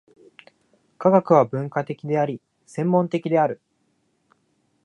[0.97, 3.61] 科学は分科的であり、専門的である。